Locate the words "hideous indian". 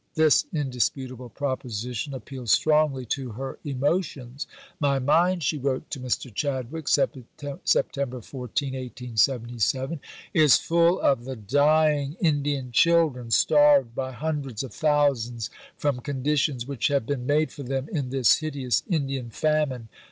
18.37-19.29